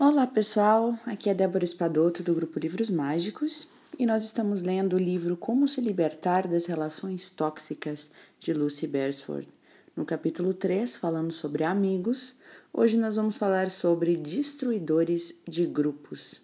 [0.00, 3.66] Olá pessoal, aqui é Débora Espadoto do grupo Livros Mágicos
[3.98, 8.08] e nós estamos lendo o livro Como se Libertar das Relações Tóxicas
[8.38, 9.48] de Lucy Beresford.
[9.96, 12.36] No capítulo 3, falando sobre amigos,
[12.72, 16.40] hoje nós vamos falar sobre destruidores de grupos.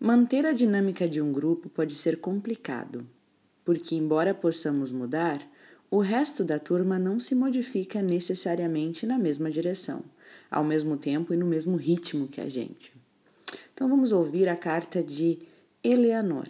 [0.00, 3.06] Manter a dinâmica de um grupo pode ser complicado,
[3.64, 5.40] porque, embora possamos mudar,
[5.88, 10.02] o resto da turma não se modifica necessariamente na mesma direção,
[10.50, 12.92] ao mesmo tempo e no mesmo ritmo que a gente.
[13.74, 15.38] Então vamos ouvir a carta de
[15.82, 16.48] Eleanor.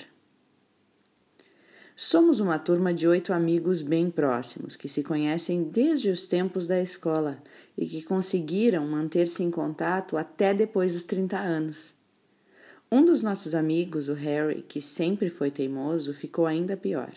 [1.94, 6.80] Somos uma turma de oito amigos bem próximos, que se conhecem desde os tempos da
[6.80, 7.42] escola
[7.76, 11.94] e que conseguiram manter-se em contato até depois dos 30 anos.
[12.90, 17.12] Um dos nossos amigos, o Harry, que sempre foi teimoso, ficou ainda pior.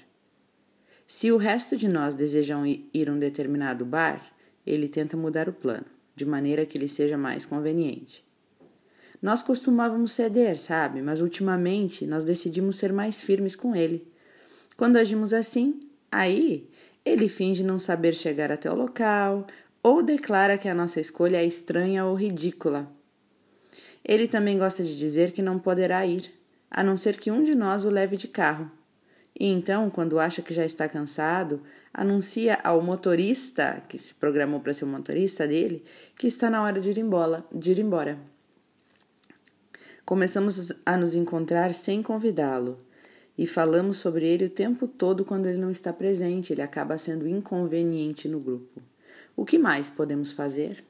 [1.07, 4.33] Se o resto de nós desejam ir a um determinado bar,
[4.65, 5.85] ele tenta mudar o plano,
[6.21, 8.23] de maneira que lhe seja mais conveniente.
[9.19, 14.07] Nós costumávamos ceder, sabe, mas ultimamente nós decidimos ser mais firmes com ele.
[14.77, 15.79] Quando agimos assim,
[16.11, 16.69] aí
[17.03, 19.47] ele finge não saber chegar até o local
[19.81, 22.87] ou declara que a nossa escolha é estranha ou ridícula.
[24.05, 26.31] Ele também gosta de dizer que não poderá ir,
[26.69, 28.69] a não ser que um de nós o leve de carro.
[29.39, 31.63] E então, quando acha que já está cansado,
[31.93, 35.83] anuncia ao motorista, que se programou para ser o motorista dele,
[36.17, 37.43] que está na hora de ir embora.
[37.51, 38.17] De ir embora.
[40.05, 42.79] Começamos a nos encontrar sem convidá-lo
[43.37, 47.27] e falamos sobre ele o tempo todo quando ele não está presente, ele acaba sendo
[47.27, 48.81] inconveniente no grupo.
[49.35, 50.83] O que mais podemos fazer?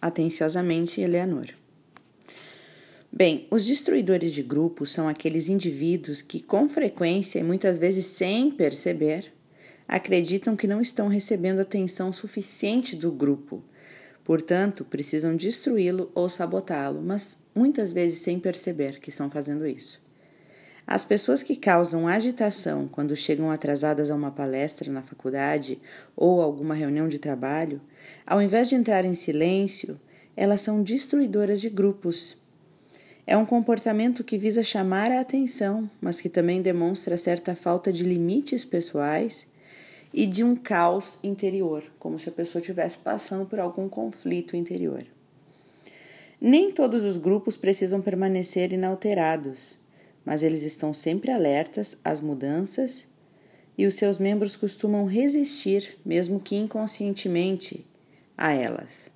[0.00, 1.46] Atenciosamente, Eleanor.
[3.18, 8.48] Bem, os destruidores de grupos são aqueles indivíduos que, com frequência e muitas vezes sem
[8.48, 9.32] perceber,
[9.88, 13.60] acreditam que não estão recebendo atenção suficiente do grupo.
[14.22, 20.00] Portanto, precisam destruí-lo ou sabotá-lo, mas muitas vezes sem perceber que estão fazendo isso.
[20.86, 25.80] As pessoas que causam agitação quando chegam atrasadas a uma palestra na faculdade
[26.14, 27.80] ou alguma reunião de trabalho
[28.24, 30.00] ao invés de entrar em silêncio,
[30.36, 32.46] elas são destruidoras de grupos.
[33.30, 38.02] É um comportamento que visa chamar a atenção, mas que também demonstra certa falta de
[38.02, 39.46] limites pessoais
[40.14, 45.04] e de um caos interior, como se a pessoa estivesse passando por algum conflito interior.
[46.40, 49.78] Nem todos os grupos precisam permanecer inalterados,
[50.24, 53.06] mas eles estão sempre alertas às mudanças
[53.76, 57.86] e os seus membros costumam resistir, mesmo que inconscientemente,
[58.38, 59.10] a elas.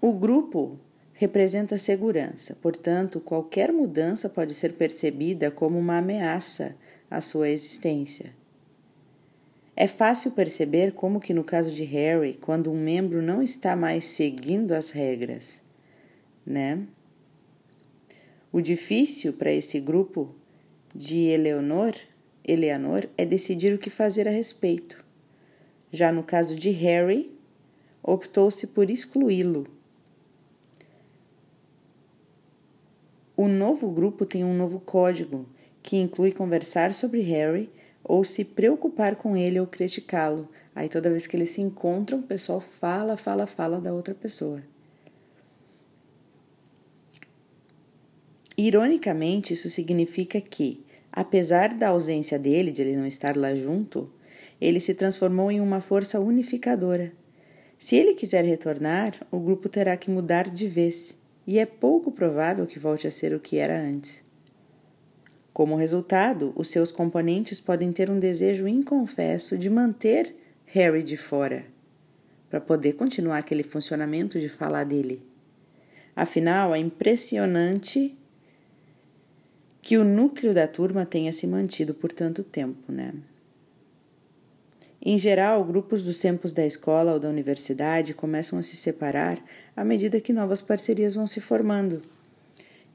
[0.00, 0.78] O grupo
[1.14, 6.76] representa segurança, portanto, qualquer mudança pode ser percebida como uma ameaça
[7.10, 8.32] à sua existência.
[9.76, 14.04] É fácil perceber como que no caso de Harry, quando um membro não está mais
[14.04, 15.62] seguindo as regras,
[16.46, 16.80] né?
[18.52, 20.32] O difícil para esse grupo
[20.94, 21.92] de Eleanor,
[22.44, 25.04] Eleanor é decidir o que fazer a respeito.
[25.90, 27.36] Já no caso de Harry,
[28.00, 29.73] optou-se por excluí-lo.
[33.36, 35.46] O novo grupo tem um novo código,
[35.82, 37.70] que inclui conversar sobre Harry
[38.02, 40.48] ou se preocupar com ele ou criticá-lo.
[40.74, 44.62] Aí toda vez que eles se encontram, o pessoal fala, fala, fala da outra pessoa.
[48.56, 54.08] Ironicamente, isso significa que, apesar da ausência dele, de ele não estar lá junto,
[54.60, 57.12] ele se transformou em uma força unificadora
[57.78, 62.66] se ele quiser retornar, o grupo terá que mudar de vez, e é pouco provável
[62.66, 64.22] que volte a ser o que era antes.
[65.52, 70.34] Como resultado, os seus componentes podem ter um desejo inconfesso de manter
[70.66, 71.64] Harry de fora,
[72.50, 75.22] para poder continuar aquele funcionamento de falar dele.
[76.16, 78.16] Afinal, é impressionante
[79.80, 83.12] que o núcleo da turma tenha se mantido por tanto tempo, né?
[85.06, 89.38] Em geral, grupos dos tempos da escola ou da universidade começam a se separar
[89.76, 92.00] à medida que novas parcerias vão se formando.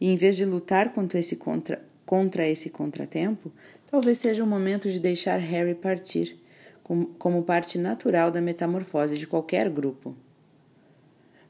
[0.01, 3.51] E em vez de lutar contra esse, contra, contra esse contratempo,
[3.92, 6.36] talvez seja o momento de deixar Harry partir,
[6.81, 10.16] como, como parte natural da metamorfose de qualquer grupo.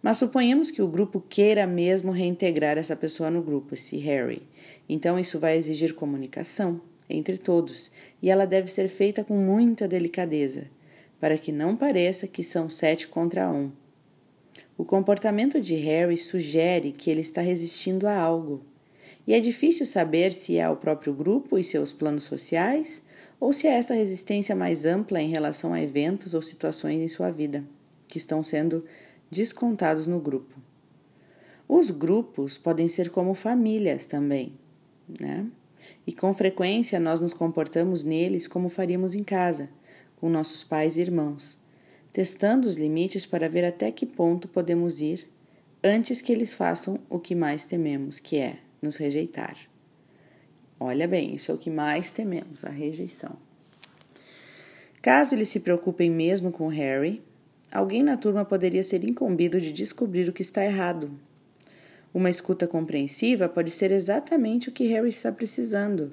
[0.02, 4.42] Mas suponhamos que o grupo queira mesmo reintegrar essa pessoa no grupo, esse Harry.
[4.90, 7.92] Então isso vai exigir comunicação, entre todos,
[8.22, 10.66] e ela deve ser feita com muita delicadeza,
[11.20, 13.72] para que não pareça que são sete contra um.
[14.78, 18.64] O comportamento de Harry sugere que ele está resistindo a algo,
[19.26, 23.04] e é difícil saber se é ao próprio grupo e seus planos sociais
[23.40, 27.30] ou se é essa resistência mais ampla em relação a eventos ou situações em sua
[27.30, 27.64] vida
[28.08, 28.84] que estão sendo
[29.30, 30.56] descontados no grupo.
[31.68, 34.54] Os grupos podem ser como famílias também,
[35.08, 35.46] né?
[36.10, 39.70] E com frequência nós nos comportamos neles como faríamos em casa,
[40.16, 41.56] com nossos pais e irmãos,
[42.12, 45.30] testando os limites para ver até que ponto podemos ir
[45.84, 49.56] antes que eles façam o que mais tememos, que é nos rejeitar.
[50.80, 53.38] Olha bem, isso é o que mais tememos, a rejeição.
[55.04, 57.22] Caso eles se preocupem mesmo com Harry,
[57.72, 61.12] alguém na turma poderia ser incumbido de descobrir o que está errado.
[62.14, 66.12] Uma escuta compreensiva pode ser exatamente o que Harry está precisando.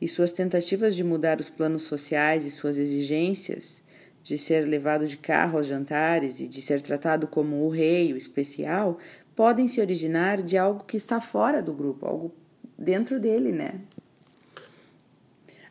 [0.00, 3.82] E suas tentativas de mudar os planos sociais e suas exigências
[4.22, 8.16] de ser levado de carro aos jantares e de ser tratado como o rei, o
[8.16, 8.98] especial,
[9.34, 12.34] podem se originar de algo que está fora do grupo, algo
[12.76, 13.80] dentro dele, né?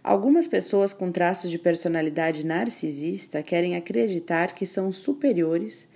[0.04, 5.88] Algumas pessoas com traços de personalidade narcisista querem acreditar que são superiores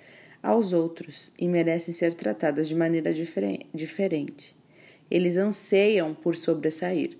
[0.42, 3.14] aos outros e merecem ser tratadas de maneira
[3.74, 4.56] diferente.
[5.10, 7.18] Eles anseiam por sobressair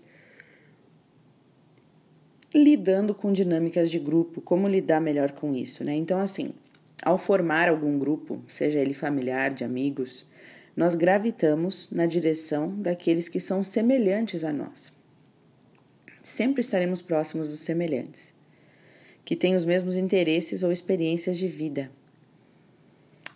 [2.54, 5.94] lidando com dinâmicas de grupo, como lidar melhor com isso, né?
[5.94, 6.52] Então, assim,
[7.02, 10.26] ao formar algum grupo, seja ele familiar, de amigos,
[10.76, 14.92] nós gravitamos na direção daqueles que são semelhantes a nós.
[16.22, 18.34] Sempre estaremos próximos dos semelhantes,
[19.24, 21.90] que têm os mesmos interesses ou experiências de vida.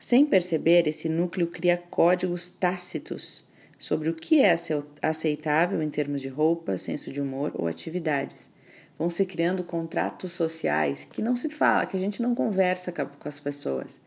[0.05, 3.43] Sem perceber, esse núcleo cria códigos tácitos
[3.79, 4.55] sobre o que é
[5.01, 8.53] aceitável em termos de roupa, senso de humor ou atividades
[8.99, 13.27] vão se criando contratos sociais que não se fala, que a gente não conversa com
[13.27, 13.99] as pessoas,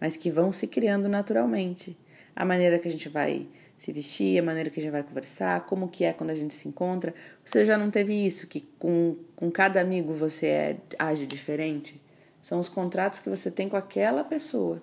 [0.00, 1.96] mas que vão se criando naturalmente.
[2.34, 3.46] A maneira que a gente vai
[3.78, 6.52] se vestir, a maneira que a gente vai conversar, como que é quando a gente
[6.52, 7.14] se encontra.
[7.44, 12.02] Você já não teve isso, que com, com cada amigo você é, age diferente?
[12.42, 14.82] São os contratos que você tem com aquela pessoa.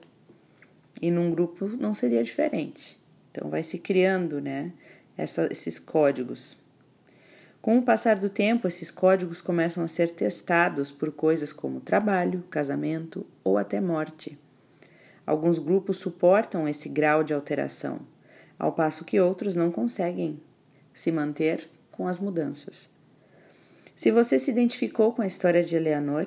[0.99, 2.99] E num grupo não seria diferente.
[3.29, 4.73] Então vai se criando, né,
[5.17, 6.57] essa, esses códigos.
[7.61, 12.43] Com o passar do tempo, esses códigos começam a ser testados por coisas como trabalho,
[12.49, 14.37] casamento ou até morte.
[15.25, 17.99] Alguns grupos suportam esse grau de alteração,
[18.57, 20.41] ao passo que outros não conseguem
[20.91, 22.89] se manter com as mudanças.
[23.95, 26.25] Se você se identificou com a história de Eleanor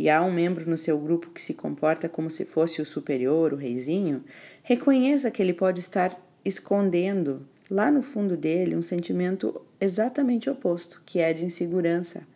[0.00, 3.52] e há um membro no seu grupo que se comporta como se fosse o superior,
[3.52, 4.24] o reizinho,
[4.62, 11.18] reconheça que ele pode estar escondendo lá no fundo dele um sentimento exatamente oposto, que
[11.18, 12.26] é de insegurança.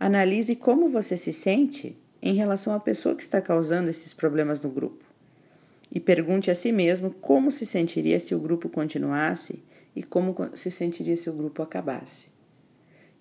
[0.00, 4.68] Analise como você se sente em relação à pessoa que está causando esses problemas no
[4.68, 5.04] grupo.
[5.88, 9.62] E pergunte a si mesmo como se sentiria se o grupo continuasse
[9.94, 12.26] e como se sentiria se o grupo acabasse.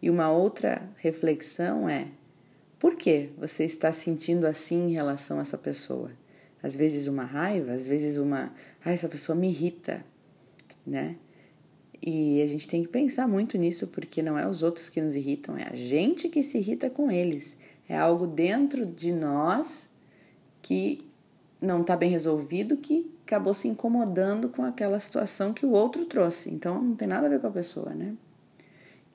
[0.02, 2.08] E uma outra reflexão é:
[2.86, 6.12] por que você está sentindo assim em relação a essa pessoa?
[6.62, 8.54] Às vezes uma raiva, às vezes uma,
[8.86, 10.06] ah, essa pessoa me irrita,
[10.86, 11.16] né?
[12.00, 15.16] E a gente tem que pensar muito nisso, porque não é os outros que nos
[15.16, 17.58] irritam, é a gente que se irrita com eles.
[17.90, 19.90] É algo dentro de nós
[20.62, 21.00] que
[21.60, 26.54] não está bem resolvido, que acabou se incomodando com aquela situação que o outro trouxe.
[26.54, 28.14] Então não tem nada a ver com a pessoa, né?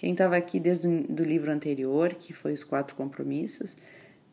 [0.01, 3.77] Quem estava aqui desde o do livro anterior, que foi os quatro compromissos,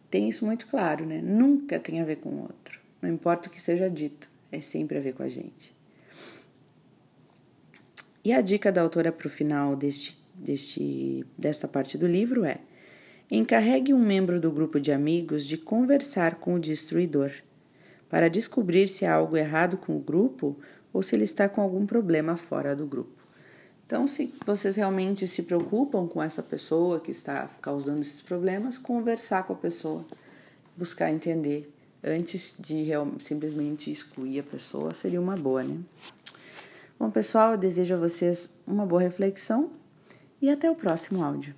[0.10, 1.20] tem isso muito claro, né?
[1.22, 2.80] Nunca tem a ver com o outro.
[3.02, 5.76] Não importa o que seja dito, é sempre a ver com a gente.
[8.24, 12.60] E a dica da autora para o final deste, deste, desta parte do livro é:
[13.30, 17.34] encarregue um membro do grupo de amigos de conversar com o destruidor,
[18.10, 20.58] para descobrir se há algo errado com o grupo
[20.94, 23.17] ou se ele está com algum problema fora do grupo.
[23.88, 29.44] Então, se vocês realmente se preocupam com essa pessoa que está causando esses problemas, conversar
[29.44, 30.06] com a pessoa,
[30.76, 35.80] buscar entender antes de simplesmente excluir a pessoa seria uma boa, né?
[37.00, 39.72] Bom, pessoal, eu desejo a vocês uma boa reflexão
[40.42, 41.56] e até o próximo áudio.